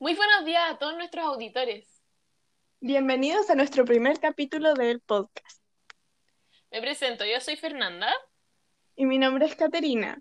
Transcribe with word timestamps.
Muy 0.00 0.14
buenos 0.14 0.44
días 0.44 0.62
a 0.70 0.76
todos 0.76 0.96
nuestros 0.96 1.24
auditores. 1.24 2.02
Bienvenidos 2.80 3.48
a 3.48 3.54
nuestro 3.54 3.84
primer 3.84 4.18
capítulo 4.18 4.74
del 4.74 5.00
podcast. 5.00 5.62
Me 6.72 6.80
presento, 6.80 7.24
yo 7.24 7.40
soy 7.40 7.56
Fernanda. 7.56 8.12
Y 8.96 9.06
mi 9.06 9.18
nombre 9.18 9.46
es 9.46 9.54
Caterina. 9.54 10.20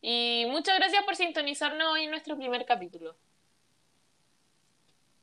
Y 0.00 0.46
muchas 0.48 0.78
gracias 0.78 1.04
por 1.04 1.16
sintonizarnos 1.16 1.92
hoy 1.92 2.04
en 2.04 2.10
nuestro 2.10 2.36
primer 2.38 2.64
capítulo. 2.64 3.18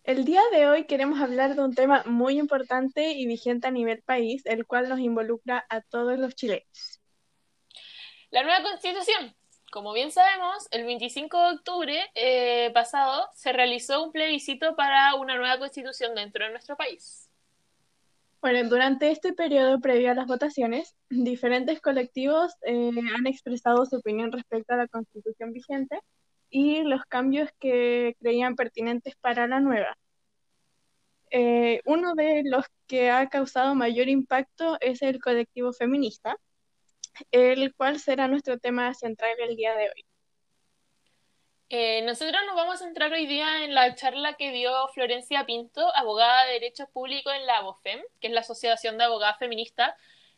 El 0.03 0.25
día 0.25 0.43
de 0.51 0.67
hoy 0.67 0.85
queremos 0.85 1.19
hablar 1.19 1.55
de 1.55 1.63
un 1.63 1.73
tema 1.73 2.03
muy 2.05 2.37
importante 2.37 3.13
y 3.13 3.25
vigente 3.25 3.67
a 3.67 3.71
nivel 3.71 4.03
país, 4.03 4.45
el 4.45 4.67
cual 4.67 4.89
nos 4.89 4.99
involucra 4.99 5.65
a 5.69 5.81
todos 5.81 6.19
los 6.19 6.35
chilenos. 6.35 7.01
La 8.29 8.43
nueva 8.43 8.61
constitución. 8.61 9.35
Como 9.71 9.93
bien 9.93 10.11
sabemos, 10.11 10.67
el 10.71 10.85
25 10.85 11.37
de 11.37 11.55
octubre 11.55 12.11
eh, 12.15 12.71
pasado 12.73 13.29
se 13.35 13.53
realizó 13.53 14.03
un 14.03 14.11
plebiscito 14.11 14.75
para 14.75 15.13
una 15.15 15.37
nueva 15.37 15.59
constitución 15.59 16.15
dentro 16.15 16.43
de 16.45 16.51
nuestro 16.51 16.75
país. 16.75 17.29
Bueno, 18.41 18.67
durante 18.67 19.11
este 19.11 19.33
periodo 19.33 19.79
previo 19.79 20.11
a 20.11 20.15
las 20.15 20.25
votaciones, 20.25 20.95
diferentes 21.09 21.81
colectivos 21.81 22.55
eh, 22.61 22.91
han 23.15 23.27
expresado 23.27 23.85
su 23.85 23.97
opinión 23.97 24.31
respecto 24.31 24.73
a 24.73 24.77
la 24.77 24.87
constitución 24.87 25.51
vigente 25.51 25.99
y 26.49 26.81
los 26.83 27.03
cambios 27.05 27.49
que 27.59 28.15
creían 28.19 28.55
pertinentes 28.55 29.15
para 29.17 29.45
la 29.47 29.59
nueva. 29.59 29.97
Eh, 31.31 31.81
uno 31.85 32.15
de 32.15 32.41
los 32.45 32.65
que 32.87 33.11
ha 33.11 33.29
causado 33.29 33.75
mayor 33.75 34.07
impacto 34.07 34.77
es 34.81 35.03
el 35.03 35.19
colectivo 35.21 35.73
feminista, 35.73 36.37
el 37.31 37.73
cual 37.75 37.99
será 37.99 38.27
nuestro 38.27 38.59
tema 38.59 38.93
central 38.93 39.35
el 39.39 39.55
día 39.55 39.75
de 39.75 39.85
hoy. 39.85 40.05
Eh, 41.71 42.01
nosotros 42.01 42.41
nos 42.47 42.55
vamos 42.55 42.75
a 42.75 42.85
centrar 42.85 43.13
hoy 43.13 43.27
día 43.27 43.63
en 43.63 43.75
la 43.75 43.93
charla 43.93 44.33
que 44.33 44.51
dio 44.51 44.71
Florencia 44.95 45.45
Pinto, 45.45 45.95
abogada 45.95 46.45
de 46.45 46.53
Derechos 46.53 46.89
Públicos 46.91 47.31
en 47.35 47.45
la 47.45 47.57
ABOFEM, 47.57 48.01
que 48.19 48.27
es 48.27 48.33
la 48.33 48.39
Asociación 48.39 48.97
de 48.97 49.03
Abogadas 49.03 49.37
Feministas, 49.37 49.93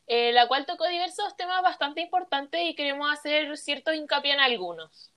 eh, 0.08 0.34
la 0.34 0.50
cual 0.50 0.66
tocó 0.66 0.86
diversos 0.88 1.38
temas 1.38 1.62
bastante 1.64 2.02
importantes 2.02 2.62
y 2.62 2.76
queremos 2.76 3.10
hacer 3.14 3.56
cierto 3.58 3.94
hincapié 3.94 4.34
en 4.34 4.42
algunos. 4.42 5.11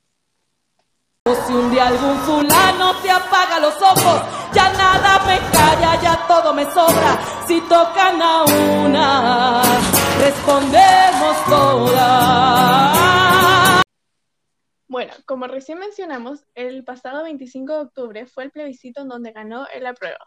Si 1.27 1.55
un 1.55 1.70
día 1.70 1.86
algún 1.89 2.19
fulano 2.19 3.00
te 3.00 3.11
apaga 3.11 3.58
los 3.58 3.75
ojos, 3.80 4.20
ya 4.53 4.70
nada 4.75 5.25
me 5.25 5.39
calla, 5.50 5.98
ya 6.03 6.27
todo 6.28 6.53
me 6.53 6.64
sobra. 6.64 7.19
Si 7.47 7.62
tocan 7.62 8.20
a 8.20 8.44
una, 8.44 9.62
respondemos 10.20 11.45
todas. 11.48 12.95
Bueno, 14.86 15.14
como 15.25 15.47
recién 15.47 15.78
mencionamos, 15.78 16.45
el 16.55 16.84
pasado 16.84 17.22
25 17.22 17.72
de 17.72 17.80
octubre 17.80 18.27
fue 18.27 18.45
el 18.45 18.50
plebiscito 18.50 19.00
en 19.00 19.08
donde 19.08 19.33
ganó 19.33 19.67
el 19.69 19.86
apruebo, 19.86 20.27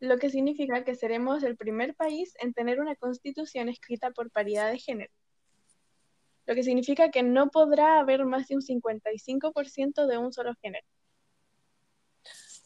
lo 0.00 0.18
que 0.18 0.28
significa 0.28 0.82
que 0.82 0.96
seremos 0.96 1.44
el 1.44 1.56
primer 1.56 1.94
país 1.94 2.34
en 2.40 2.52
tener 2.52 2.80
una 2.80 2.96
constitución 2.96 3.68
escrita 3.68 4.10
por 4.10 4.32
paridad 4.32 4.72
de 4.72 4.80
género 4.80 5.12
lo 6.46 6.54
que 6.54 6.62
significa 6.62 7.10
que 7.10 7.22
no 7.22 7.50
podrá 7.50 7.98
haber 7.98 8.24
más 8.24 8.48
de 8.48 8.56
un 8.56 8.62
55% 8.62 10.06
de 10.06 10.18
un 10.18 10.32
solo 10.32 10.54
género. 10.60 10.86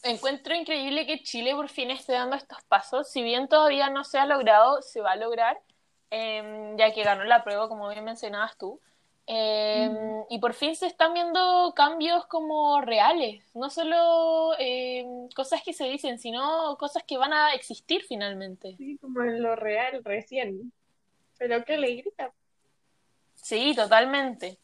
Encuentro 0.03 0.55
increíble 0.55 1.07
que 1.07 1.23
Chile 1.23 1.55
por 1.55 1.69
fin 1.69 1.91
esté 1.91 2.13
dando 2.13 2.37
estos 2.37 2.63
pasos, 2.69 3.11
si 3.11 3.23
bien 3.23 3.49
todavía 3.49 3.91
no 3.91 4.05
se 4.05 4.19
ha 4.19 4.27
logrado, 4.27 4.81
se 4.83 5.01
va 5.01 5.13
a 5.13 5.17
lograr, 5.17 5.59
em, 6.11 6.77
ya 6.77 6.93
que 6.93 7.03
ganó 7.03 7.25
la 7.25 7.43
prueba, 7.43 7.69
como 7.69 7.89
bien 7.89 8.05
mencionabas 8.05 8.57
tú. 8.57 8.81
Em, 9.27 9.93
mm. 9.93 10.25
Y 10.31 10.39
por 10.39 10.55
fin 10.55 10.77
se 10.77 10.87
están 10.87 11.13
viendo 11.13 11.73
cambios 11.75 12.27
como 12.27 12.81
reales, 12.81 13.43
no 13.55 13.71
solo 13.71 14.53
em, 14.59 15.29
cosas 15.35 15.63
que 15.65 15.73
se 15.73 15.89
dicen, 15.89 16.21
sino 16.21 16.77
cosas 16.79 17.03
que 17.03 17.19
van 17.19 17.33
a 17.33 17.53
existir 17.55 18.05
finalmente. 18.05 18.77
Sí, 18.77 18.99
como 18.99 19.23
en 19.23 19.43
lo 19.43 19.57
real 19.57 20.05
recién. 20.05 20.73
Pero 21.39 21.65
qué 21.65 21.75
alegría. 21.75 22.33
Sí, 23.47 23.75
totalmente. 23.77 24.59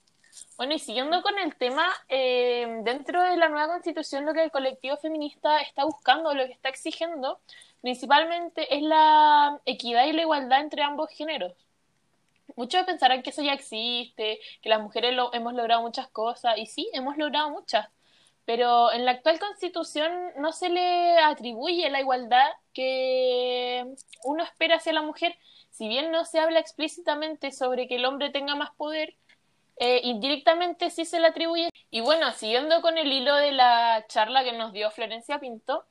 Bueno, 0.56 0.74
y 0.74 0.80
siguiendo 0.80 1.22
con 1.22 1.38
el 1.38 1.54
tema, 1.54 1.86
eh, 2.08 2.80
dentro 2.82 3.22
de 3.22 3.36
la 3.36 3.48
nueva 3.48 3.68
constitución 3.68 4.26
lo 4.26 4.34
que 4.34 4.42
el 4.42 4.50
colectivo 4.50 4.96
feminista 4.96 5.60
está 5.60 5.84
buscando, 5.84 6.34
lo 6.34 6.44
que 6.46 6.52
está 6.52 6.68
exigiendo, 6.68 7.38
principalmente 7.80 8.74
es 8.74 8.82
la 8.82 9.60
equidad 9.66 10.06
y 10.06 10.12
la 10.12 10.22
igualdad 10.22 10.62
entre 10.62 10.82
ambos 10.82 11.10
géneros. 11.10 11.54
Muchos 12.56 12.84
pensarán 12.84 13.22
que 13.22 13.30
eso 13.30 13.42
ya 13.42 13.52
existe, 13.52 14.40
que 14.60 14.68
las 14.68 14.80
mujeres 14.80 15.14
lo, 15.14 15.32
hemos 15.32 15.54
logrado 15.54 15.82
muchas 15.82 16.08
cosas, 16.08 16.58
y 16.58 16.66
sí, 16.66 16.90
hemos 16.92 17.16
logrado 17.16 17.50
muchas, 17.50 17.88
pero 18.44 18.92
en 18.92 19.04
la 19.04 19.12
actual 19.12 19.38
constitución 19.38 20.12
no 20.36 20.52
se 20.52 20.68
le 20.68 21.18
atribuye 21.18 21.88
la 21.90 22.00
igualdad 22.00 22.48
que 22.72 23.84
uno 24.24 24.42
espera 24.42 24.76
hacia 24.76 24.92
la 24.92 25.02
mujer, 25.02 25.36
si 25.70 25.88
bien 25.88 26.10
no 26.10 26.24
se 26.24 26.38
habla 26.38 26.58
explícitamente 26.58 27.52
sobre 27.52 27.88
que 27.88 27.96
el 27.96 28.04
hombre 28.04 28.30
tenga 28.30 28.54
más 28.54 28.70
poder, 28.76 29.16
eh, 29.76 30.00
indirectamente 30.04 30.90
sí 30.90 31.04
se 31.04 31.18
le 31.18 31.28
atribuye. 31.28 31.70
Y 31.90 32.00
bueno, 32.00 32.30
siguiendo 32.32 32.82
con 32.82 32.98
el 32.98 33.12
hilo 33.12 33.34
de 33.36 33.52
la 33.52 34.04
charla 34.08 34.44
que 34.44 34.52
nos 34.52 34.72
dio 34.72 34.90
Florencia 34.90 35.40
Pinto, 35.40 35.84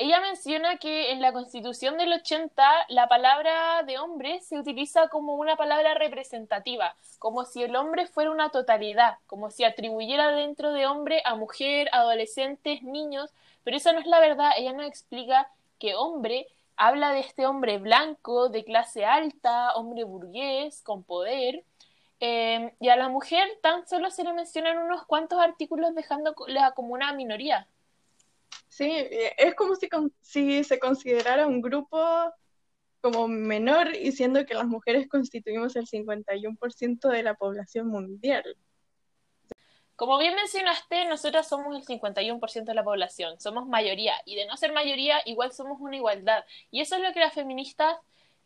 ella 0.00 0.18
menciona 0.22 0.78
que 0.78 1.12
en 1.12 1.20
la 1.20 1.30
Constitución 1.30 1.98
del 1.98 2.10
80 2.14 2.86
la 2.88 3.06
palabra 3.06 3.82
de 3.82 3.98
hombre 3.98 4.40
se 4.40 4.58
utiliza 4.58 5.08
como 5.08 5.34
una 5.34 5.56
palabra 5.56 5.92
representativa, 5.92 6.96
como 7.18 7.44
si 7.44 7.62
el 7.62 7.76
hombre 7.76 8.06
fuera 8.06 8.30
una 8.30 8.48
totalidad, 8.48 9.18
como 9.26 9.50
si 9.50 9.62
atribuyera 9.62 10.32
dentro 10.32 10.72
de 10.72 10.86
hombre 10.86 11.20
a 11.26 11.34
mujer, 11.34 11.90
adolescentes, 11.92 12.82
niños, 12.82 13.30
pero 13.62 13.76
esa 13.76 13.92
no 13.92 14.00
es 14.00 14.06
la 14.06 14.20
verdad, 14.20 14.52
ella 14.56 14.72
nos 14.72 14.86
explica 14.86 15.50
que 15.78 15.94
hombre 15.94 16.46
habla 16.76 17.12
de 17.12 17.20
este 17.20 17.44
hombre 17.44 17.76
blanco, 17.76 18.48
de 18.48 18.64
clase 18.64 19.04
alta, 19.04 19.74
hombre 19.74 20.04
burgués, 20.04 20.80
con 20.80 21.02
poder, 21.02 21.62
em, 22.20 22.70
y 22.80 22.88
a 22.88 22.96
la 22.96 23.10
mujer 23.10 23.46
tan 23.60 23.86
solo 23.86 24.10
se 24.10 24.24
le 24.24 24.32
mencionan 24.32 24.78
unos 24.78 25.04
cuantos 25.04 25.38
artículos 25.40 25.94
dejándola 25.94 26.72
como 26.72 26.94
una 26.94 27.12
minoría. 27.12 27.66
Sí, 28.68 28.90
eh, 28.90 29.34
es 29.36 29.54
como 29.54 29.74
si, 29.74 29.88
si 30.20 30.64
se 30.64 30.78
considerara 30.78 31.46
un 31.46 31.60
grupo 31.60 31.98
como 33.00 33.28
menor 33.28 33.94
y 33.94 34.12
siendo 34.12 34.44
que 34.44 34.54
las 34.54 34.66
mujeres 34.66 35.08
constituimos 35.08 35.76
el 35.76 35.86
51% 35.86 37.08
de 37.08 37.22
la 37.22 37.34
población 37.34 37.88
mundial. 37.88 38.56
Como 39.96 40.16
bien 40.18 40.34
mencionaste, 40.34 41.04
nosotras 41.04 41.46
somos 41.46 41.76
el 41.76 41.84
51% 41.84 42.64
de 42.64 42.74
la 42.74 42.84
población, 42.84 43.38
somos 43.38 43.66
mayoría, 43.66 44.14
y 44.24 44.34
de 44.34 44.46
no 44.46 44.56
ser 44.56 44.72
mayoría, 44.72 45.20
igual 45.26 45.52
somos 45.52 45.78
una 45.78 45.96
igualdad. 45.96 46.44
Y 46.70 46.80
eso 46.80 46.96
es 46.96 47.02
lo 47.02 47.12
que 47.12 47.20
las 47.20 47.34
feministas 47.34 47.96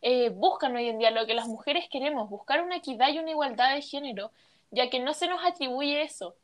eh, 0.01 0.29
buscan 0.29 0.75
hoy 0.75 0.89
en 0.89 0.99
día, 0.99 1.11
lo 1.11 1.25
que 1.25 1.33
las 1.33 1.47
mujeres 1.47 1.87
queremos, 1.89 2.29
buscar 2.29 2.61
una 2.61 2.75
equidad 2.75 3.09
y 3.09 3.19
una 3.19 3.31
igualdad 3.31 3.73
de 3.73 3.81
género, 3.81 4.31
ya 4.71 4.89
que 4.89 4.99
no 4.99 5.13
se 5.13 5.27
nos 5.29 5.45
atribuye 5.45 6.01
eso. 6.01 6.35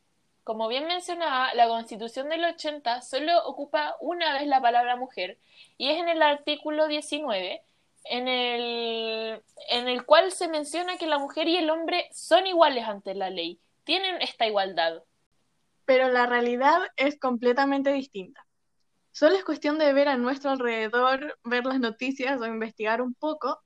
Como 0.43 0.67
bien 0.67 0.87
mencionaba, 0.87 1.53
la 1.53 1.67
Constitución 1.67 2.29
del 2.29 2.43
80 2.43 3.01
solo 3.01 3.45
ocupa 3.45 3.95
una 3.99 4.33
vez 4.33 4.47
la 4.47 4.61
palabra 4.61 4.95
mujer, 4.95 5.37
y 5.77 5.89
es 5.91 5.99
en 5.99 6.09
el 6.09 6.21
artículo 6.21 6.87
19, 6.87 7.61
en 8.05 8.27
el, 8.27 9.43
en 9.69 9.87
el 9.87 10.05
cual 10.05 10.31
se 10.31 10.47
menciona 10.47 10.97
que 10.97 11.07
la 11.07 11.19
mujer 11.19 11.47
y 11.47 11.57
el 11.57 11.69
hombre 11.69 12.09
son 12.11 12.47
iguales 12.47 12.85
ante 12.85 13.13
la 13.13 13.29
ley 13.29 13.59
tienen 13.83 14.21
esta 14.21 14.47
igualdad. 14.47 15.03
Pero 15.85 16.09
la 16.09 16.25
realidad 16.25 16.79
es 16.95 17.19
completamente 17.19 17.91
distinta. 17.91 18.45
Solo 19.11 19.35
es 19.35 19.43
cuestión 19.43 19.77
de 19.77 19.91
ver 19.93 20.07
a 20.07 20.17
nuestro 20.17 20.51
alrededor, 20.51 21.37
ver 21.43 21.65
las 21.65 21.79
noticias 21.79 22.39
o 22.39 22.45
investigar 22.45 23.01
un 23.01 23.13
poco 23.13 23.61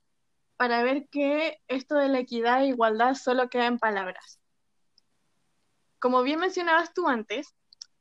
para 0.57 0.81
ver 0.81 1.07
que 1.09 1.59
esto 1.67 1.95
de 1.95 2.07
la 2.07 2.19
equidad 2.19 2.63
e 2.63 2.67
igualdad 2.67 3.13
solo 3.13 3.49
queda 3.49 3.67
en 3.67 3.77
palabras. 3.77 4.39
Como 5.99 6.23
bien 6.23 6.39
mencionabas 6.39 6.93
tú 6.93 7.07
antes, 7.07 7.55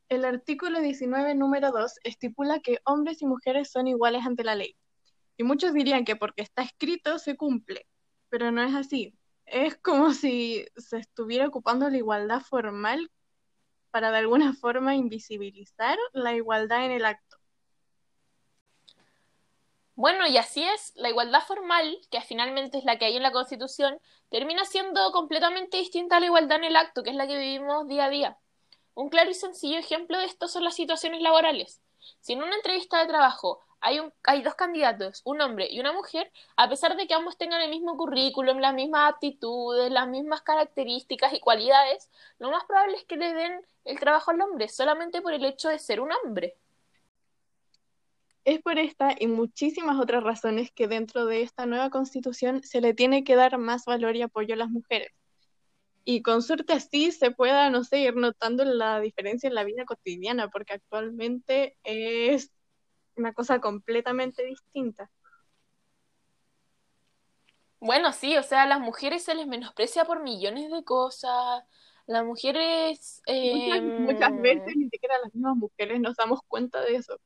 el 0.09 0.25
artículo 0.25 0.81
19, 0.81 1.35
número 1.35 1.73
2, 1.73 1.95
estipula 2.05 2.61
que 2.61 2.79
hombres 2.85 3.23
y 3.23 3.27
mujeres 3.27 3.71
son 3.71 3.89
iguales 3.89 4.27
ante 4.27 4.45
la 4.45 4.55
ley. 4.55 4.77
Y 5.37 5.45
muchos 5.45 5.73
dirían 5.73 6.05
que 6.05 6.17
porque 6.17 6.43
está 6.43 6.63
escrito 6.63 7.19
se 7.19 7.37
cumple, 7.37 7.87
pero 8.29 8.51
no 8.51 8.63
es 8.63 8.75
así 8.75 9.15
es 9.47 9.77
como 9.79 10.13
si 10.13 10.67
se 10.77 10.99
estuviera 10.99 11.47
ocupando 11.47 11.89
la 11.89 11.97
igualdad 11.97 12.41
formal 12.41 13.11
para 13.91 14.11
de 14.11 14.19
alguna 14.19 14.55
forma 14.55 14.97
invisibilizar 14.97 15.99
la 16.13 16.35
igualdad 16.35 16.87
en 16.87 16.93
el 16.93 17.05
acto. 17.05 17.37
Bueno, 19.97 20.27
y 20.27 20.37
así 20.37 20.63
es, 20.65 20.93
la 20.97 21.09
igualdad 21.09 21.43
formal, 21.43 21.99
que 22.11 22.21
finalmente 22.21 22.79
es 22.79 22.85
la 22.85 22.99
que 22.99 23.05
hay 23.07 23.17
en 23.17 23.23
la 23.23 23.31
Constitución, 23.33 24.01
termina 24.29 24.65
siendo 24.65 25.13
completamente 25.13 25.77
distinta 25.77 26.17
a 26.17 26.21
la 26.21 26.27
igualdad 26.27 26.59
en 26.59 26.65
el 26.65 26.77
acto, 26.77 27.03
que 27.03 27.11
es 27.11 27.17
la 27.17 27.27
que 27.29 27.39
vivimos 27.39 27.87
día 27.87 28.07
a 28.07 28.11
día. 28.11 28.39
Un 28.95 29.09
claro 29.09 29.31
y 29.31 29.35
sencillo 29.35 29.79
ejemplo 29.79 30.19
de 30.19 30.25
esto 30.25 30.49
son 30.49 30.65
las 30.65 30.75
situaciones 30.75 31.21
laborales. 31.23 31.81
Si 32.21 32.33
en 32.33 32.43
una 32.43 32.57
entrevista 32.57 32.99
de 32.99 33.07
trabajo 33.07 33.61
hay, 33.81 34.01
un, 34.01 34.13
hay 34.25 34.43
dos 34.43 34.55
candidatos, 34.57 35.23
un 35.25 35.41
hombre 35.41 35.69
y 35.71 35.79
una 35.81 35.93
mujer, 35.93 36.33
a 36.57 36.69
pesar 36.69 36.97
de 36.97 37.07
que 37.07 37.15
ambos 37.15 37.37
tengan 37.37 37.61
el 37.61 37.71
mismo 37.71 37.97
currículum, 37.97 38.59
las 38.59 38.75
mismas 38.75 39.13
aptitudes, 39.13 39.93
las 39.93 40.09
mismas 40.09 40.43
características 40.43 41.33
y 41.35 41.41
cualidades, 41.41 42.11
lo 42.39 42.51
más 42.51 42.65
probable 42.65 42.97
es 42.97 43.05
que 43.05 43.17
le 43.17 43.33
den 43.33 43.65
el 43.85 44.01
trabajo 44.01 44.33
al 44.33 44.41
hombre 44.41 44.69
solamente 44.69 45.23
por 45.23 45.35
el 45.35 45.45
hecho 45.45 45.69
de 45.69 45.79
ser 45.79 46.01
un 46.01 46.11
hombre. 46.13 46.57
Es 48.45 48.61
por 48.61 48.79
esta 48.79 49.15
y 49.19 49.27
muchísimas 49.27 49.99
otras 49.99 50.23
razones 50.23 50.71
que 50.71 50.87
dentro 50.87 51.25
de 51.27 51.43
esta 51.43 51.67
nueva 51.67 51.91
constitución 51.91 52.63
se 52.63 52.81
le 52.81 52.93
tiene 52.93 53.25
que 53.25 53.37
dar 53.37 53.59
más 53.59 53.85
valor 53.87 54.17
y 54.17 54.23
apoyo 54.23 54.55
a 54.55 54.59
las 54.59 54.71
mujeres. 54.71 55.13
Y 56.05 56.21
con 56.23 56.43
suerte 56.43 56.75
así 56.75 57.13
se 57.13 57.31
pueda, 57.31 57.71
no 57.71 57.85
sé, 57.85 58.01
ir 58.01 58.17
notando 58.17 58.65
la 58.65 59.01
diferencia 59.01 59.49
en 59.49 59.55
la 59.55 59.65
vida 59.65 59.87
cotidiana, 59.87 60.51
porque 60.51 60.75
actualmente 60.75 61.79
es 61.83 62.51
una 63.17 63.33
cosa 63.33 63.61
completamente 63.61 64.45
distinta. 64.45 65.11
Bueno, 67.81 68.13
sí, 68.13 68.37
o 68.37 68.43
sea, 68.43 68.63
a 68.63 68.67
las 68.67 68.81
mujeres 68.81 69.25
se 69.25 69.35
les 69.35 69.47
menosprecia 69.47 70.05
por 70.05 70.23
millones 70.23 70.71
de 70.71 70.85
cosas. 70.85 71.65
Las 72.07 72.25
mujeres... 72.25 73.23
Muchas, 73.27 73.83
muchas 73.83 74.31
em, 74.31 74.43
veces 74.43 74.77
ni 74.77 74.89
siquiera 74.91 75.19
las 75.23 75.35
mismas 75.35 75.57
mujeres 75.57 76.01
nos 76.01 76.17
damos 76.17 76.41
cuenta 76.49 76.83
de 76.83 76.97
eso. 76.97 77.19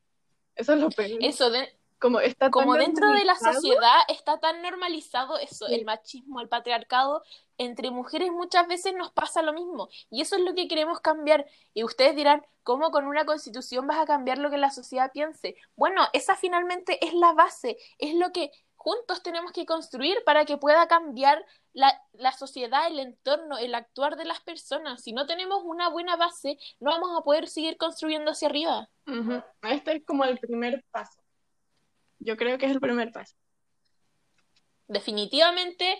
Eso 0.59 0.73
es 0.73 0.79
lo 0.79 0.89
peor. 0.89 1.17
Eso, 1.21 1.49
de- 1.49 1.75
Como 1.99 2.19
está 2.21 2.45
tan 2.45 2.51
como 2.51 2.75
dentro 2.75 3.11
de 3.11 3.25
la 3.25 3.35
sociedad 3.35 3.97
está 4.07 4.39
tan 4.39 4.61
normalizado 4.61 5.37
eso, 5.37 5.67
Sí. 5.67 5.73
el 5.75 5.83
machismo, 5.85 6.39
el 6.39 6.47
patriarcado, 6.47 7.23
entre 7.57 7.91
mujeres 7.91 8.31
muchas 8.31 8.67
veces 8.69 8.93
nos 8.93 9.11
pasa 9.11 9.41
lo 9.41 9.51
mismo. 9.51 9.89
Y 10.09 10.21
eso 10.21 10.37
es 10.37 10.41
lo 10.43 10.53
que 10.55 10.67
queremos 10.69 11.01
cambiar. 11.01 11.45
Y 11.73 11.83
ustedes 11.83 12.15
dirán, 12.15 12.45
¿cómo 12.63 12.91
con 12.91 13.05
una 13.05 13.25
constitución 13.25 13.85
vas 13.87 13.97
a 13.99 14.05
cambiar 14.05 14.37
lo 14.37 14.49
que 14.49 14.57
la 14.57 14.71
sociedad 14.71 15.11
piense? 15.11 15.55
Bueno, 15.75 16.07
esa 16.13 16.35
finalmente 16.37 17.03
es 17.05 17.13
la 17.13 17.33
base, 17.33 17.77
es 17.97 18.13
lo 18.15 18.31
que 18.31 18.51
juntos 18.79 19.21
tenemos 19.21 19.51
que 19.51 19.65
construir 19.65 20.23
para 20.25 20.45
que 20.45 20.57
pueda 20.57 20.87
cambiar 20.87 21.45
la, 21.73 22.01
la 22.13 22.31
sociedad, 22.31 22.87
el 22.87 22.99
entorno, 22.99 23.57
el 23.57 23.75
actuar 23.75 24.15
de 24.15 24.23
las 24.23 24.39
personas. 24.39 25.03
Si 25.03 25.11
no 25.11 25.25
tenemos 25.25 25.61
una 25.65 25.89
buena 25.89 26.15
base, 26.15 26.57
no 26.79 26.91
vamos 26.91 27.11
a 27.19 27.23
poder 27.23 27.49
seguir 27.49 27.75
construyendo 27.75 28.31
hacia 28.31 28.47
arriba. 28.47 28.89
Este 29.63 29.97
es 29.97 30.05
como 30.05 30.23
el 30.23 30.39
primer 30.39 30.83
paso. 30.91 31.21
Yo 32.19 32.37
creo 32.37 32.57
que 32.57 32.67
es 32.67 32.71
el 32.71 32.79
primer 32.79 33.11
paso. 33.11 33.35
Definitivamente 34.87 35.99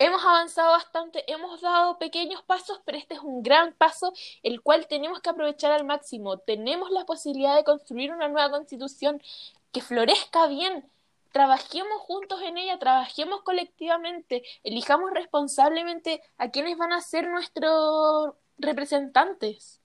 hemos 0.00 0.24
avanzado 0.24 0.72
bastante, 0.72 1.24
hemos 1.32 1.60
dado 1.60 1.98
pequeños 1.98 2.42
pasos, 2.42 2.80
pero 2.84 2.98
este 2.98 3.14
es 3.14 3.20
un 3.20 3.44
gran 3.44 3.74
paso 3.74 4.12
el 4.42 4.60
cual 4.60 4.88
tenemos 4.88 5.20
que 5.20 5.30
aprovechar 5.30 5.70
al 5.70 5.84
máximo. 5.84 6.38
Tenemos 6.38 6.90
la 6.90 7.04
posibilidad 7.04 7.54
de 7.54 7.62
construir 7.62 8.12
una 8.12 8.26
nueva 8.26 8.50
constitución 8.50 9.22
que 9.70 9.82
florezca 9.82 10.48
bien. 10.48 10.84
Trabajemos 11.32 12.00
juntos 12.00 12.40
en 12.42 12.58
ella, 12.58 12.78
trabajemos 12.78 13.42
colectivamente, 13.42 14.42
elijamos 14.62 15.10
responsablemente 15.12 16.22
a 16.38 16.50
quienes 16.50 16.76
van 16.78 16.92
a 16.92 17.00
ser 17.00 17.28
nuestros 17.28 18.34
representantes. 18.56 19.80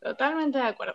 Totalmente 0.00 0.58
de 0.58 0.64
acuerdo. 0.64 0.94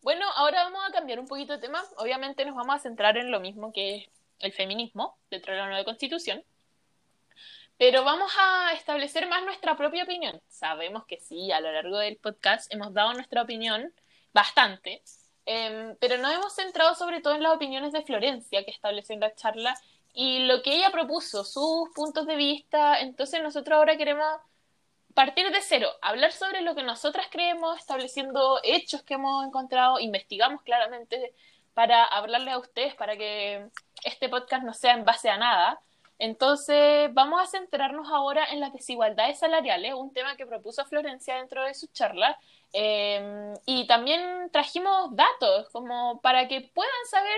Bueno, 0.00 0.26
ahora 0.36 0.64
vamos 0.64 0.80
a 0.88 0.92
cambiar 0.92 1.18
un 1.18 1.26
poquito 1.26 1.52
de 1.52 1.58
tema. 1.58 1.82
Obviamente 1.96 2.44
nos 2.44 2.54
vamos 2.54 2.76
a 2.76 2.78
centrar 2.78 3.16
en 3.18 3.30
lo 3.30 3.40
mismo 3.40 3.72
que 3.72 3.96
es 3.96 4.10
el 4.38 4.52
feminismo 4.52 5.18
dentro 5.30 5.52
de 5.52 5.58
la 5.58 5.66
nueva 5.66 5.84
constitución. 5.84 6.44
Pero 7.76 8.04
vamos 8.04 8.32
a 8.38 8.72
establecer 8.72 9.28
más 9.28 9.44
nuestra 9.44 9.76
propia 9.76 10.04
opinión. 10.04 10.40
Sabemos 10.48 11.04
que 11.06 11.20
sí, 11.20 11.52
a 11.52 11.60
lo 11.60 11.70
largo 11.70 11.98
del 11.98 12.16
podcast 12.16 12.72
hemos 12.72 12.92
dado 12.92 13.12
nuestra 13.14 13.42
opinión 13.42 13.92
bastante, 14.32 15.02
em, 15.48 15.96
pero 16.00 16.18
nos 16.18 16.32
hemos 16.32 16.54
centrado 16.54 16.94
sobre 16.94 17.20
todo 17.20 17.34
en 17.34 17.42
las 17.42 17.54
opiniones 17.56 17.92
de 17.92 18.02
Florencia 18.02 18.64
que 18.64 18.70
estableció 18.70 19.14
en 19.14 19.20
la 19.20 19.34
charla 19.34 19.74
y 20.12 20.40
lo 20.40 20.62
que 20.62 20.74
ella 20.74 20.90
propuso, 20.90 21.44
sus 21.44 21.90
puntos 21.94 22.26
de 22.26 22.36
vista. 22.36 23.00
Entonces 23.00 23.42
nosotros 23.42 23.76
ahora 23.76 23.96
queremos 23.96 24.26
partir 25.14 25.50
de 25.50 25.60
cero, 25.62 25.88
hablar 26.00 26.32
sobre 26.32 26.60
lo 26.60 26.74
que 26.74 26.82
nosotras 26.84 27.26
creemos, 27.30 27.78
estableciendo 27.78 28.60
hechos 28.62 29.02
que 29.02 29.14
hemos 29.14 29.44
encontrado, 29.44 29.98
investigamos 29.98 30.62
claramente 30.62 31.34
para 31.74 32.04
hablarles 32.04 32.54
a 32.54 32.58
ustedes, 32.58 32.94
para 32.94 33.16
que 33.16 33.66
este 34.04 34.28
podcast 34.28 34.64
no 34.64 34.74
sea 34.74 34.94
en 34.94 35.04
base 35.04 35.28
a 35.28 35.36
nada. 35.36 35.80
Entonces, 36.18 37.12
vamos 37.14 37.40
a 37.40 37.46
centrarnos 37.46 38.08
ahora 38.12 38.44
en 38.52 38.60
las 38.60 38.72
desigualdades 38.72 39.38
salariales, 39.38 39.94
un 39.94 40.12
tema 40.12 40.36
que 40.36 40.46
propuso 40.46 40.84
Florencia 40.84 41.36
dentro 41.36 41.64
de 41.64 41.74
su 41.74 41.86
charla. 41.88 42.38
Eh, 42.72 43.54
y 43.66 43.86
también 43.86 44.50
trajimos 44.52 45.14
datos 45.14 45.68
como 45.70 46.20
para 46.20 46.48
que 46.48 46.70
puedan 46.74 47.06
saber 47.10 47.36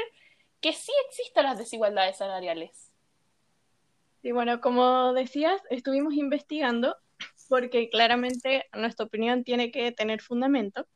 que 0.60 0.72
sí 0.72 0.92
existen 1.08 1.44
las 1.44 1.58
desigualdades 1.58 2.18
salariales. 2.18 2.90
Y 4.22 4.32
bueno, 4.32 4.60
como 4.60 5.12
decías, 5.14 5.60
estuvimos 5.70 6.14
investigando 6.14 6.96
porque 7.48 7.88
claramente 7.90 8.66
nuestra 8.72 9.06
opinión 9.06 9.44
tiene 9.44 9.72
que 9.72 9.92
tener 9.92 10.20
fundamento. 10.20 10.86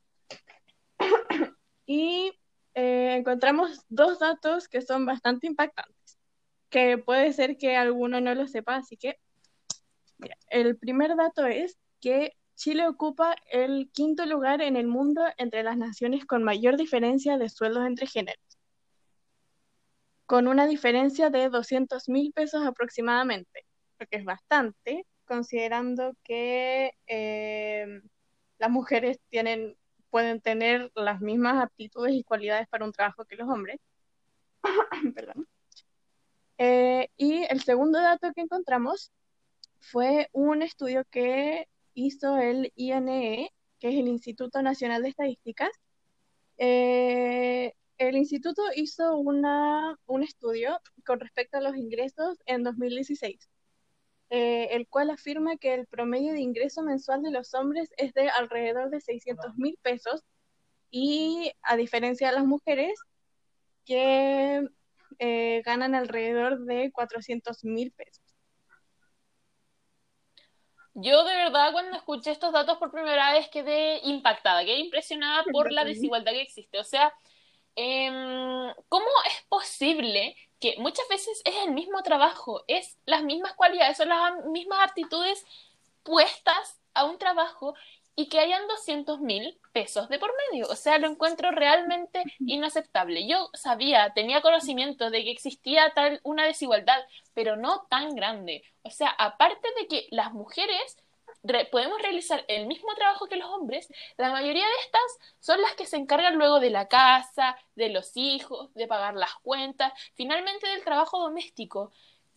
Y 1.87 2.33
eh, 2.75 3.17
encontramos 3.17 3.85
dos 3.89 4.19
datos 4.19 4.69
que 4.69 4.81
son 4.81 5.05
bastante 5.05 5.47
impactantes, 5.47 6.19
que 6.71 6.97
puede 6.99 7.33
ser 7.33 7.57
que 7.59 7.77
alguno 7.77 8.21
no 8.21 8.35
lo 8.35 8.47
sepa, 8.47 8.77
así 8.77 8.97
que 8.97 9.19
mira, 10.19 10.37
el 10.49 10.79
primer 10.79 11.15
dato 11.17 11.45
es 11.47 11.77
que 12.01 12.37
Chile 12.55 12.87
ocupa 12.87 13.37
el 13.51 13.91
quinto 13.93 14.27
lugar 14.27 14.63
en 14.63 14.77
el 14.77 14.87
mundo 14.87 15.23
entre 15.39 15.63
las 15.63 15.77
naciones 15.77 16.25
con 16.25 16.45
mayor 16.45 16.77
diferencia 16.77 17.37
de 17.37 17.49
sueldos 17.49 17.87
entre 17.87 18.07
géneros, 18.07 18.59
con 20.27 20.49
una 20.49 20.67
diferencia 20.67 21.31
de 21.31 21.49
200 21.49 22.09
mil 22.09 22.33
pesos 22.33 22.65
aproximadamente, 22.65 23.67
lo 23.99 24.07
que 24.07 24.19
es 24.19 24.25
bastante, 24.25 25.07
considerando 25.25 26.15
que 26.23 26.93
eh, 27.07 28.01
las 28.59 28.71
mujeres 28.71 29.19
tienen, 29.31 29.77
pueden 30.11 30.41
tener 30.41 30.93
las 30.95 31.21
mismas 31.21 31.63
aptitudes 31.63 32.15
y 32.15 32.25
cualidades 32.25 32.69
para 32.69 32.85
un 32.85 32.93
trabajo 32.93 33.25
que 33.25 33.37
los 33.37 33.49
hombres. 33.49 33.79
Eh, 36.57 37.09
y 37.17 37.43
el 37.51 37.63
segundo 37.65 38.01
dato 38.01 38.33
que 38.33 38.41
encontramos 38.41 39.11
fue 39.81 40.29
un 40.33 40.63
estudio 40.63 41.05
que 41.11 41.67
hizo 41.95 42.39
el 42.39 42.73
INE, 42.77 43.51
que 43.79 43.89
es 43.89 43.95
el 43.95 44.09
Instituto 44.09 44.63
Nacional 44.63 45.03
de 45.03 45.09
Estadísticas. 45.11 45.71
Eh, 46.59 47.75
el 47.99 48.17
instituto 48.17 48.63
hizo 48.77 49.17
una, 49.17 49.97
un 50.07 50.23
estudio 50.23 50.79
con 51.07 51.21
respecto 51.21 51.59
a 51.59 51.61
los 51.61 51.77
ingresos 51.77 52.39
en 52.47 52.65
2016 52.65 53.49
eh, 54.37 54.75
el 54.75 54.89
cual 54.89 55.11
afirma 55.11 55.57
que 55.57 55.75
el 55.75 55.87
promedio 55.87 56.33
de 56.33 56.41
ingreso 56.41 56.83
mensual 56.83 57.23
de 57.23 57.31
los 57.31 57.55
hombres 57.55 57.91
es 57.97 58.13
de 58.15 58.29
alrededor 58.31 58.91
de 58.91 59.01
600 59.01 59.57
mil 59.57 59.79
pesos 59.81 60.25
y 60.91 61.53
a 61.63 61.77
diferencia 61.77 62.29
de 62.29 62.35
las 62.35 62.45
mujeres 62.45 62.99
que 63.85 64.67
eh, 65.21 65.63
ganan 65.65 65.95
alrededor 65.95 66.65
de 66.65 66.91
400 66.91 67.65
mil 67.65 67.93
pesos. 67.93 68.24
Yo 70.95 71.25
de 71.25 71.35
verdad 71.35 71.73
cuando 71.73 71.97
escuché 71.97 72.31
estos 72.31 72.53
datos 72.53 72.79
por 72.79 72.93
primera 72.93 73.33
vez 73.33 73.49
quedé 73.49 74.01
impactada, 74.05 74.65
quedé 74.65 74.79
impresionada 74.79 75.45
por 75.53 75.73
la 75.73 75.85
desigualdad 75.85 76.33
que 76.33 76.43
existe. 76.43 76.79
O 76.79 76.85
sea, 76.85 77.13
em, 77.77 78.73
¿cómo 78.89 79.07
es 79.27 79.43
posible 79.49 80.37
que 80.61 80.77
muchas 80.79 81.07
veces 81.09 81.43
es 81.45 81.55
el 81.67 81.73
mismo 81.73 82.03
trabajo, 82.03 82.65
es 82.69 82.97
las 83.07 83.23
mismas 83.25 83.55
cualidades, 83.55 83.97
son 83.97 84.09
las 84.09 84.45
mismas 84.47 84.89
aptitudes 84.89 85.45
puestas 86.05 86.81
a 86.95 87.05
un 87.05 87.19
trabajo 87.19 87.75
y 88.17 88.29
que 88.29 88.39
hayan 88.41 88.67
200 88.69 89.21
mil 89.21 89.59
pesos 89.73 90.09
de 90.09 90.19
por 90.19 90.33
medio? 90.53 90.67
O 90.69 90.77
sea, 90.77 90.99
lo 90.99 91.09
encuentro 91.09 91.51
realmente 91.51 92.23
inaceptable. 92.47 93.27
Yo 93.27 93.51
sabía, 93.55 94.13
tenía 94.15 94.41
conocimiento 94.43 95.11
de 95.11 95.25
que 95.25 95.31
existía 95.33 95.93
tal 95.95 96.21
una 96.25 96.45
desigualdad, 96.47 97.01
pero 97.35 97.57
no 97.57 97.87
tan 97.91 98.15
grande. 98.15 98.63
O 98.83 98.91
sea, 98.91 99.09
aparte 99.11 99.69
de 99.81 99.87
que 99.89 100.07
las 100.11 100.33
mujeres 100.33 100.97
re- 101.43 101.67
podemos 101.71 102.01
realizar 102.01 102.45
el 102.49 102.67
mismo 102.67 102.95
trabajo 102.95 103.27
que 103.27 103.37
los 103.37 103.49
hombres, 103.51 103.89
la 104.17 104.31
mayoría 104.31 104.65
de 104.65 104.73
estas 104.85 105.03
son 105.41 105.61
las 105.61 105.75
que 105.75 105.87
se 105.87 105.97
encargan 105.97 106.37
luego 106.37 106.61
de 106.61 106.71
la 106.71 106.89
casa, 106.89 107.57
de 107.75 107.89
los 107.91 108.17
hijos, 108.17 108.73
de 108.75 108.87
pagar 108.87 109.15
las 109.15 109.35
cuentas, 109.43 109.93
finalmente 110.15 110.67
del 110.69 110.85
trabajo 110.85 111.19
doméstico, 111.21 111.93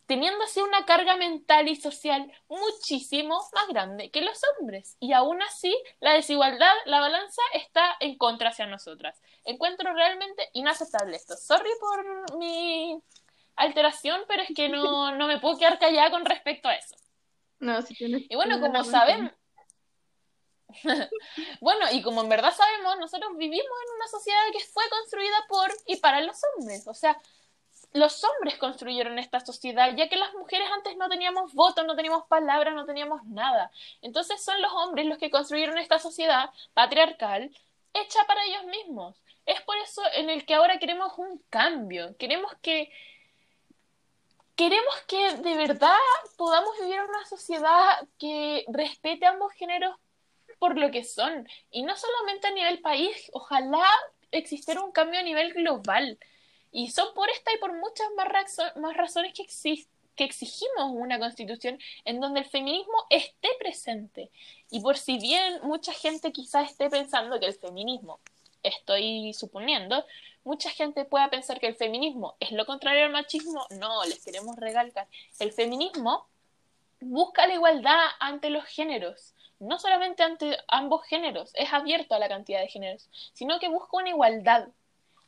teniendo 0.07 0.43
así 0.43 0.61
una 0.61 0.85
carga 0.85 1.17
mental 1.17 1.67
y 1.67 1.75
social 1.75 2.31
muchísimo 2.47 3.37
más 3.53 3.67
grande 3.67 4.09
que 4.09 4.21
los 4.21 4.39
hombres. 4.59 4.95
Y 4.99 5.13
aún 5.13 5.41
así, 5.43 5.77
la 5.99 6.13
desigualdad, 6.13 6.73
la 6.85 6.99
balanza 6.99 7.41
está 7.53 7.95
en 7.99 8.17
contra 8.17 8.49
hacia 8.49 8.65
nosotras. 8.65 9.21
Encuentro 9.43 9.93
realmente 9.93 10.49
inaceptable 10.53 11.17
esto. 11.17 11.35
Sorry 11.35 11.69
por 11.79 12.37
mi 12.37 12.99
alteración, 13.57 14.21
pero 14.27 14.43
es 14.43 14.49
que 14.55 14.69
no, 14.69 15.15
no 15.15 15.27
me 15.27 15.39
puedo 15.39 15.57
quedar 15.57 15.77
callada 15.77 16.09
con 16.09 16.25
respecto 16.25 16.69
a 16.69 16.75
eso. 16.75 16.95
No, 17.59 17.81
si 17.81 17.93
tienes 17.93 18.23
Y 18.29 18.35
bueno, 18.35 18.61
como 18.61 18.83
saben, 18.85 19.33
bueno, 21.61 21.85
y 21.91 22.01
como 22.01 22.21
en 22.21 22.29
verdad 22.29 22.53
sabemos, 22.55 22.97
nosotros 22.99 23.31
vivimos 23.35 23.65
en 23.65 23.95
una 23.95 24.07
sociedad 24.07 24.39
que 24.53 24.63
fue 24.65 24.83
construida 24.89 25.37
por 25.49 25.69
y 25.85 25.97
para 25.97 26.21
los 26.21 26.37
hombres. 26.55 26.87
O 26.87 26.93
sea, 26.93 27.17
los 27.93 28.23
hombres 28.23 28.57
construyeron 28.57 29.17
esta 29.19 29.39
sociedad, 29.39 29.95
ya 29.95 30.09
que 30.09 30.17
las 30.17 30.33
mujeres 30.33 30.67
antes 30.75 30.97
no 30.97 31.09
teníamos 31.09 31.53
voto, 31.53 31.83
no 31.83 31.95
teníamos 31.95 32.25
palabra, 32.27 32.71
no 32.71 32.85
teníamos 32.85 33.23
nada. 33.25 33.71
Entonces 34.01 34.43
son 34.43 34.61
los 34.61 34.71
hombres 34.73 35.05
los 35.07 35.17
que 35.17 35.31
construyeron 35.31 35.77
esta 35.77 35.99
sociedad 35.99 36.49
patriarcal 36.73 37.51
hecha 37.93 38.25
para 38.27 38.43
ellos 38.45 38.65
mismos. 38.65 39.21
Es 39.45 39.61
por 39.61 39.77
eso 39.77 40.01
en 40.13 40.29
el 40.29 40.45
que 40.45 40.53
ahora 40.53 40.79
queremos 40.79 41.17
un 41.17 41.41
cambio. 41.49 42.15
Queremos 42.17 42.53
que 42.61 42.91
queremos 44.55 44.95
que 45.07 45.35
de 45.37 45.55
verdad 45.55 45.95
podamos 46.35 46.77
vivir 46.79 46.95
en 46.95 47.09
una 47.09 47.25
sociedad 47.25 48.07
que 48.17 48.65
respete 48.69 49.25
a 49.25 49.29
ambos 49.29 49.53
géneros 49.53 49.95
por 50.59 50.77
lo 50.77 50.91
que 50.91 51.03
son. 51.03 51.47
Y 51.71 51.83
no 51.83 51.95
solamente 51.95 52.47
a 52.47 52.51
nivel 52.51 52.81
país, 52.81 53.29
ojalá 53.33 53.85
existiera 54.31 54.81
un 54.83 54.91
cambio 54.91 55.19
a 55.19 55.23
nivel 55.23 55.53
global. 55.53 56.17
Y 56.71 56.91
son 56.91 57.13
por 57.13 57.29
esta 57.29 57.53
y 57.53 57.57
por 57.57 57.73
muchas 57.73 58.07
más, 58.15 58.95
razones 58.95 59.33
que, 59.33 59.45
que 60.15 60.23
exigimos 60.23 60.91
una 60.91 61.19
constitución 61.19 61.79
en 62.05 62.19
donde 62.19 62.41
el 62.41 62.45
feminismo 62.45 63.05
esté 63.09 63.49
presente. 63.59 64.29
Y 64.69 64.81
por 64.81 64.97
si 64.97 65.17
bien 65.19 65.59
mucha 65.63 65.93
gente 65.93 66.31
quizás 66.31 66.71
esté 66.71 66.89
pensando 66.89 67.39
que 67.39 67.45
el 67.45 67.53
feminismo, 67.53 68.19
estoy 68.63 69.33
suponiendo, 69.33 70.05
mucha 70.43 70.69
gente 70.69 71.05
pueda 71.05 71.29
pensar 71.29 71.59
que 71.59 71.67
el 71.67 71.75
feminismo 71.75 72.35
es 72.39 72.51
lo 72.51 72.65
contrario 72.65 73.05
al 73.05 73.11
machismo, 73.11 73.65
no, 73.71 74.03
les 74.05 74.23
queremos 74.23 74.55
recalcar. 74.57 75.07
El 75.39 75.51
feminismo 75.51 76.25
busca 76.99 77.45
la 77.47 77.53
igualdad 77.53 77.99
ante 78.19 78.49
los 78.49 78.65
géneros, 78.65 79.33
no 79.59 79.79
solamente 79.79 80.23
ante 80.23 80.57
ambos 80.67 81.05
géneros, 81.05 81.51
es 81.55 81.71
abierto 81.73 82.15
a 82.15 82.19
la 82.19 82.29
cantidad 82.29 82.61
de 82.61 82.67
géneros, 82.67 83.09
sino 83.33 83.59
que 83.59 83.69
busca 83.69 83.97
una 83.97 84.09
igualdad. 84.09 84.67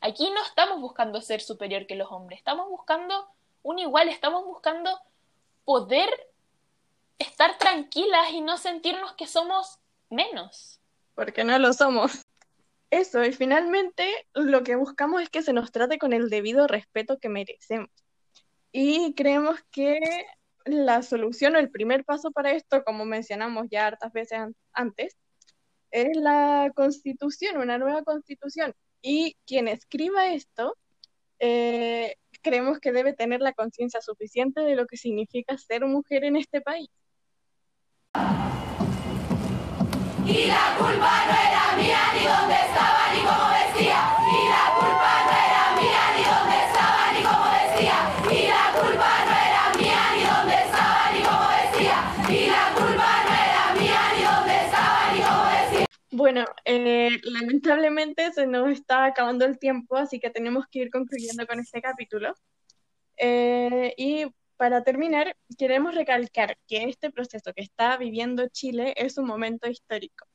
Aquí 0.01 0.29
no 0.29 0.41
estamos 0.43 0.79
buscando 0.79 1.21
ser 1.21 1.41
superior 1.41 1.85
que 1.85 1.95
los 1.95 2.11
hombres, 2.11 2.39
estamos 2.39 2.69
buscando 2.69 3.27
un 3.63 3.79
igual, 3.79 4.07
estamos 4.09 4.45
buscando 4.45 4.97
poder 5.65 6.09
estar 7.17 7.57
tranquilas 7.57 8.31
y 8.31 8.41
no 8.41 8.57
sentirnos 8.57 9.13
que 9.13 9.27
somos 9.27 9.79
menos. 10.09 10.79
Porque 11.15 11.43
no 11.43 11.59
lo 11.59 11.73
somos. 11.73 12.25
Eso, 12.91 13.23
y 13.23 13.33
finalmente 13.33 14.09
lo 14.33 14.63
que 14.63 14.75
buscamos 14.75 15.21
es 15.21 15.29
que 15.29 15.43
se 15.43 15.53
nos 15.53 15.71
trate 15.71 15.99
con 15.99 16.13
el 16.13 16.29
debido 16.29 16.65
respeto 16.65 17.19
que 17.19 17.29
merecemos. 17.29 17.89
Y 18.71 19.13
creemos 19.13 19.59
que 19.71 19.99
la 20.65 21.03
solución 21.03 21.55
o 21.55 21.59
el 21.59 21.69
primer 21.69 22.03
paso 22.05 22.31
para 22.31 22.51
esto, 22.51 22.83
como 22.83 23.05
mencionamos 23.05 23.67
ya 23.69 23.87
hartas 23.87 24.11
veces 24.11 24.39
antes, 24.71 25.17
es 25.91 26.15
la 26.15 26.71
constitución, 26.75 27.57
una 27.57 27.77
nueva 27.77 28.03
constitución. 28.03 28.73
Y 29.01 29.37
quien 29.45 29.67
escriba 29.67 30.33
esto, 30.33 30.75
eh, 31.39 32.15
creemos 32.41 32.79
que 32.79 32.91
debe 32.91 33.13
tener 33.13 33.41
la 33.41 33.53
conciencia 33.53 34.01
suficiente 34.01 34.61
de 34.61 34.75
lo 34.75 34.85
que 34.85 34.97
significa 34.97 35.57
ser 35.57 35.85
mujer 35.85 36.25
en 36.25 36.35
este 36.35 36.61
país. 36.61 36.89
Y 40.25 40.45
la 40.45 40.75
culpa 40.77 41.25
no 41.25 41.31
era 41.31 41.75
mía, 41.77 41.99
ni 42.13 42.25
dónde 42.25 42.58
Bueno, 56.19 56.43
eh, 56.65 57.17
lamentablemente 57.23 58.33
se 58.33 58.45
nos 58.45 58.69
está 58.71 59.05
acabando 59.05 59.45
el 59.45 59.57
tiempo, 59.57 59.95
así 59.95 60.19
que 60.19 60.29
tenemos 60.29 60.65
que 60.69 60.79
ir 60.79 60.91
concluyendo 60.91 61.47
con 61.47 61.61
este 61.61 61.81
capítulo. 61.81 62.35
Eh, 63.15 63.93
y 63.97 64.25
para 64.57 64.83
terminar, 64.83 65.37
queremos 65.57 65.95
recalcar 65.95 66.57
que 66.67 66.83
este 66.83 67.09
proceso 67.09 67.53
que 67.53 67.61
está 67.61 67.95
viviendo 67.95 68.49
Chile 68.49 68.93
es 68.97 69.17
un 69.17 69.27
momento 69.27 69.69
histórico. 69.69 70.25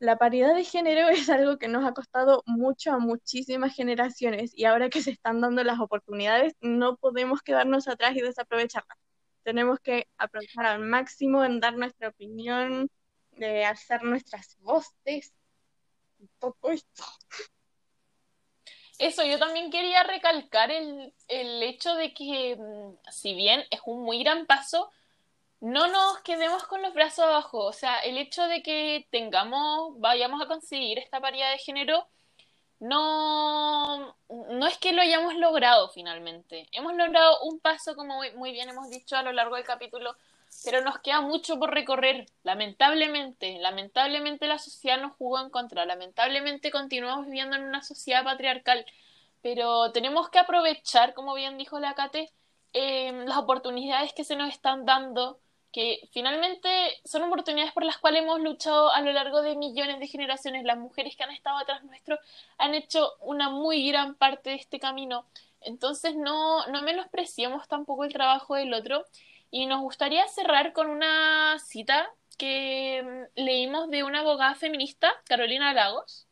La 0.00 0.18
paridad 0.18 0.52
de 0.54 0.64
género 0.64 1.08
es 1.10 1.30
algo 1.30 1.58
que 1.58 1.68
nos 1.68 1.84
ha 1.84 1.92
costado 1.92 2.42
mucho 2.46 2.92
a 2.92 2.98
muchísimas 2.98 3.72
generaciones 3.74 4.50
y 4.52 4.64
ahora 4.64 4.90
que 4.90 5.02
se 5.02 5.12
están 5.12 5.40
dando 5.40 5.62
las 5.62 5.78
oportunidades, 5.78 6.54
no 6.60 6.96
podemos 6.96 7.40
quedarnos 7.42 7.86
atrás 7.86 8.16
y 8.16 8.20
desaprovecharlas. 8.20 8.98
Tenemos 9.44 9.78
que 9.80 10.08
aprovechar 10.18 10.66
al 10.66 10.80
máximo 10.80 11.44
en 11.44 11.60
dar 11.60 11.76
nuestra 11.76 12.08
opinión, 12.08 12.90
de 13.36 13.64
alzar 13.64 14.02
nuestras 14.02 14.56
voces, 14.60 15.32
todo 16.38 16.56
esto. 16.70 17.04
Eso, 18.98 19.24
yo 19.24 19.38
también 19.38 19.70
quería 19.70 20.04
recalcar 20.04 20.70
el, 20.70 21.12
el 21.28 21.62
hecho 21.62 21.94
de 21.94 22.14
que, 22.14 22.56
mm, 22.56 23.10
si 23.10 23.34
bien 23.34 23.64
es 23.70 23.80
un 23.86 24.02
muy 24.02 24.22
gran 24.22 24.46
paso, 24.46 24.90
no 25.60 25.88
nos 25.88 26.20
quedemos 26.20 26.64
con 26.64 26.82
los 26.82 26.94
brazos 26.94 27.24
abajo. 27.24 27.58
O 27.64 27.72
sea, 27.72 27.98
el 28.00 28.18
hecho 28.18 28.44
de 28.46 28.62
que 28.62 29.08
tengamos, 29.10 29.98
vayamos 29.98 30.42
a 30.42 30.46
conseguir 30.46 30.98
esta 30.98 31.20
paridad 31.20 31.50
de 31.52 31.58
género, 31.58 32.06
no, 32.80 34.16
no 34.28 34.66
es 34.66 34.78
que 34.78 34.92
lo 34.92 35.00
hayamos 35.02 35.34
logrado 35.36 35.88
finalmente. 35.88 36.68
Hemos 36.72 36.94
logrado 36.94 37.40
un 37.44 37.60
paso, 37.60 37.96
como 37.96 38.20
muy 38.36 38.52
bien 38.52 38.68
hemos 38.68 38.90
dicho 38.90 39.16
a 39.16 39.22
lo 39.22 39.32
largo 39.32 39.56
del 39.56 39.64
capítulo, 39.64 40.16
pero 40.62 40.82
nos 40.82 40.98
queda 40.98 41.20
mucho 41.20 41.58
por 41.58 41.72
recorrer, 41.72 42.26
lamentablemente. 42.42 43.58
Lamentablemente 43.58 44.46
la 44.46 44.58
sociedad 44.58 45.00
nos 45.00 45.16
jugó 45.16 45.40
en 45.40 45.50
contra, 45.50 45.84
lamentablemente 45.84 46.70
continuamos 46.70 47.26
viviendo 47.26 47.56
en 47.56 47.64
una 47.64 47.82
sociedad 47.82 48.24
patriarcal, 48.24 48.86
pero 49.42 49.92
tenemos 49.92 50.30
que 50.30 50.38
aprovechar, 50.38 51.14
como 51.14 51.34
bien 51.34 51.58
dijo 51.58 51.80
la 51.80 51.94
Cate, 51.94 52.30
em, 52.72 53.24
las 53.26 53.38
oportunidades 53.38 54.12
que 54.12 54.24
se 54.24 54.36
nos 54.36 54.48
están 54.50 54.84
dando, 54.84 55.38
que 55.72 56.08
finalmente 56.12 56.68
son 57.04 57.22
oportunidades 57.24 57.72
por 57.72 57.84
las 57.84 57.98
cuales 57.98 58.22
hemos 58.22 58.40
luchado 58.40 58.92
a 58.92 59.00
lo 59.00 59.12
largo 59.12 59.42
de 59.42 59.56
millones 59.56 59.98
de 59.98 60.06
generaciones. 60.06 60.64
Las 60.64 60.78
mujeres 60.78 61.16
que 61.16 61.24
han 61.24 61.32
estado 61.32 61.58
atrás 61.58 61.82
nuestro 61.82 62.18
han 62.58 62.74
hecho 62.74 63.12
una 63.20 63.50
muy 63.50 63.88
gran 63.88 64.14
parte 64.14 64.50
de 64.50 64.56
este 64.56 64.78
camino. 64.78 65.26
Entonces 65.60 66.14
no, 66.14 66.66
no 66.68 66.82
menospreciemos 66.82 67.66
tampoco 67.66 68.04
el 68.04 68.12
trabajo 68.12 68.54
del 68.54 68.72
otro 68.72 69.04
y 69.54 69.66
nos 69.66 69.82
gustaría 69.82 70.26
cerrar 70.26 70.72
con 70.72 70.90
una 70.90 71.60
cita 71.60 72.12
que 72.36 73.04
mm, 73.04 73.40
leímos 73.40 73.88
de 73.88 74.02
una 74.02 74.18
abogada 74.18 74.56
feminista, 74.56 75.12
Carolina 75.28 75.72
Lagos, 75.72 76.26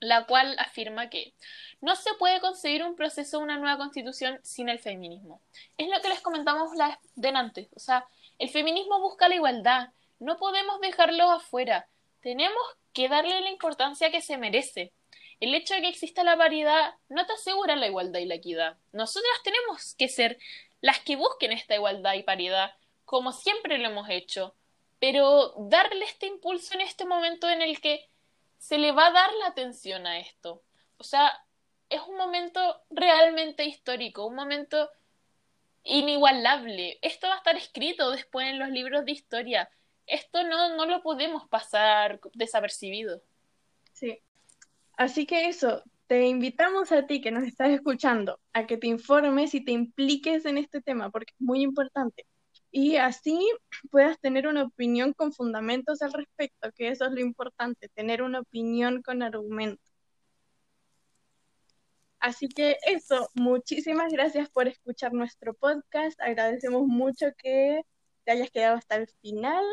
la 0.00 0.26
cual 0.26 0.54
afirma 0.58 1.08
que 1.08 1.32
no 1.80 1.96
se 1.96 2.12
puede 2.18 2.42
conseguir 2.42 2.84
un 2.84 2.94
proceso 2.94 3.38
una 3.38 3.56
nueva 3.56 3.78
constitución 3.78 4.38
sin 4.42 4.68
el 4.68 4.78
feminismo. 4.78 5.40
Es 5.78 5.88
lo 5.88 5.98
que 6.02 6.10
les 6.10 6.20
comentamos 6.20 6.76
la 6.76 7.00
antes. 7.38 7.68
O 7.74 7.80
sea, 7.80 8.06
el 8.38 8.50
feminismo 8.50 9.00
busca 9.00 9.30
la 9.30 9.36
igualdad. 9.36 9.88
No 10.18 10.36
podemos 10.36 10.78
dejarlo 10.82 11.30
afuera. 11.30 11.88
Tenemos 12.20 12.62
que 12.92 13.08
darle 13.08 13.40
la 13.40 13.48
importancia 13.48 14.10
que 14.10 14.20
se 14.20 14.36
merece. 14.36 14.92
El 15.40 15.54
hecho 15.54 15.72
de 15.72 15.80
que 15.80 15.88
exista 15.88 16.22
la 16.22 16.36
paridad 16.36 16.96
no 17.08 17.24
te 17.24 17.32
asegura 17.32 17.76
la 17.76 17.86
igualdad 17.86 18.20
y 18.20 18.26
la 18.26 18.34
equidad. 18.34 18.76
Nosotras 18.92 19.40
tenemos 19.42 19.94
que 19.94 20.08
ser 20.08 20.38
las 20.80 21.00
que 21.00 21.16
busquen 21.16 21.52
esta 21.52 21.74
igualdad 21.74 22.14
y 22.14 22.22
paridad, 22.22 22.72
como 23.04 23.32
siempre 23.32 23.78
lo 23.78 23.88
hemos 23.88 24.08
hecho, 24.08 24.54
pero 24.98 25.54
darle 25.58 26.04
este 26.04 26.26
impulso 26.26 26.74
en 26.74 26.80
este 26.80 27.04
momento 27.04 27.48
en 27.48 27.62
el 27.62 27.80
que 27.80 28.08
se 28.58 28.78
le 28.78 28.92
va 28.92 29.08
a 29.08 29.12
dar 29.12 29.32
la 29.34 29.48
atención 29.48 30.06
a 30.06 30.18
esto. 30.18 30.62
O 30.98 31.04
sea, 31.04 31.32
es 31.88 32.00
un 32.02 32.16
momento 32.16 32.82
realmente 32.90 33.64
histórico, 33.64 34.26
un 34.26 34.34
momento 34.34 34.90
inigualable. 35.84 36.98
Esto 37.02 37.28
va 37.28 37.34
a 37.34 37.38
estar 37.38 37.56
escrito 37.56 38.10
después 38.10 38.48
en 38.48 38.58
los 38.58 38.70
libros 38.70 39.04
de 39.04 39.12
historia. 39.12 39.70
Esto 40.06 40.42
no, 40.42 40.74
no 40.76 40.86
lo 40.86 41.02
podemos 41.02 41.48
pasar 41.48 42.20
desapercibido. 42.34 43.22
Sí. 43.92 44.20
Así 44.96 45.26
que 45.26 45.46
eso, 45.46 45.82
te 46.06 46.26
invitamos 46.26 46.92
a 46.92 47.06
ti 47.06 47.20
que 47.20 47.30
nos 47.30 47.44
estás 47.44 47.70
escuchando 47.70 48.40
a 48.52 48.66
que 48.66 48.76
te 48.76 48.86
informes 48.86 49.54
y 49.54 49.64
te 49.64 49.72
impliques 49.72 50.44
en 50.46 50.58
este 50.58 50.80
tema 50.80 51.10
porque 51.10 51.32
es 51.32 51.40
muy 51.40 51.62
importante. 51.62 52.26
Y 52.70 52.96
así 52.96 53.40
puedas 53.90 54.18
tener 54.20 54.46
una 54.46 54.64
opinión 54.64 55.12
con 55.14 55.32
fundamentos 55.32 56.02
al 56.02 56.12
respecto, 56.12 56.70
que 56.72 56.88
eso 56.88 57.06
es 57.06 57.12
lo 57.12 57.20
importante, 57.20 57.88
tener 57.88 58.22
una 58.22 58.40
opinión 58.40 59.02
con 59.02 59.22
argumentos. 59.22 59.86
Así 62.18 62.48
que 62.48 62.76
eso, 62.86 63.28
muchísimas 63.34 64.12
gracias 64.12 64.50
por 64.50 64.68
escuchar 64.68 65.12
nuestro 65.12 65.54
podcast. 65.54 66.20
Agradecemos 66.20 66.86
mucho 66.86 67.26
que 67.38 67.82
te 68.24 68.32
hayas 68.32 68.50
quedado 68.50 68.76
hasta 68.76 68.96
el 68.96 69.08
final. 69.22 69.64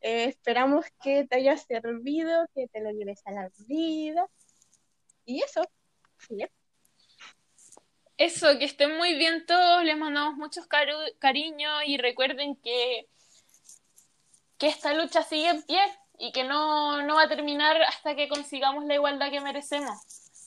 Eh, 0.00 0.24
esperamos 0.24 0.86
que 1.02 1.26
te 1.26 1.36
haya 1.36 1.56
servido, 1.56 2.46
que 2.54 2.66
te 2.68 2.80
lo 2.80 2.90
lleves 2.90 3.22
a 3.24 3.32
la 3.32 3.50
vida 3.68 4.28
y 5.24 5.42
eso. 5.42 5.62
Eso, 8.16 8.58
que 8.58 8.64
estén 8.66 8.96
muy 8.96 9.14
bien 9.14 9.46
todos, 9.46 9.82
les 9.84 9.96
mandamos 9.96 10.36
muchos 10.36 10.66
cariños 11.18 11.82
y 11.86 11.96
recuerden 11.98 12.56
que, 12.56 13.08
que 14.58 14.68
esta 14.68 14.94
lucha 14.94 15.22
sigue 15.22 15.48
en 15.48 15.62
pie 15.62 15.80
y 16.18 16.30
que 16.30 16.44
no, 16.44 17.02
no 17.02 17.16
va 17.16 17.22
a 17.24 17.28
terminar 17.28 17.82
hasta 17.82 18.14
que 18.14 18.28
consigamos 18.28 18.84
la 18.84 18.94
igualdad 18.94 19.30
que 19.30 19.40
merecemos. 19.40 19.98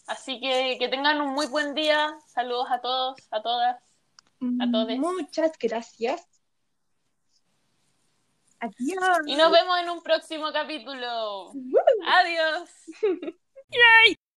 Así 0.08 0.39
que 0.39 0.77
que 0.79 0.88
tengan 0.88 1.20
un 1.20 1.34
muy 1.34 1.48
buen 1.48 1.74
día. 1.74 2.15
Saludos 2.27 2.67
a 2.70 2.79
todos, 2.79 3.15
a 3.32 3.41
todas, 3.41 3.75
a 4.62 4.72
todos. 4.72 4.98
Muchas 4.98 5.51
gracias. 5.60 6.27
Adiós. 8.60 9.20
Y 9.25 9.36
nos 9.36 9.51
vemos 9.51 9.79
en 9.79 9.89
un 9.89 10.01
próximo 10.01 10.51
capítulo. 10.53 11.51
Adiós. 12.08 12.70